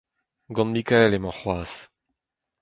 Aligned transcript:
Gant 0.55 0.73
Mikael 0.75 1.15
emañ 1.17 1.35
c'hoazh. 1.37 1.79